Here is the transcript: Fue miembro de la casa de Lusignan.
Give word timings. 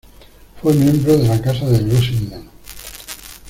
Fue 0.59 0.73
miembro 0.73 1.15
de 1.15 1.27
la 1.27 1.39
casa 1.39 1.69
de 1.69 1.79
Lusignan. 1.79 2.49